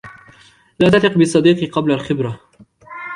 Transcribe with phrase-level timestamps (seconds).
[0.79, 2.39] لَا تَثِقْ بِالصِّدِّيقِ قَبْلَ الْخِبْرَةِ